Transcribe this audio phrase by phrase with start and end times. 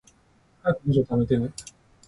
[0.63, 1.49] 早く文章溜めてね